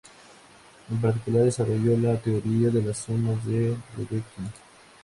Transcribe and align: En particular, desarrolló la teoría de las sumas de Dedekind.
En 0.89 0.99
particular, 0.99 1.43
desarrolló 1.43 1.95
la 1.95 2.17
teoría 2.19 2.69
de 2.71 2.81
las 2.81 2.97
sumas 2.97 3.45
de 3.45 3.77
Dedekind. 3.95 4.49